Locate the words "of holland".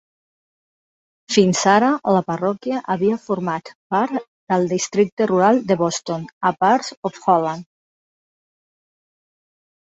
7.11-7.71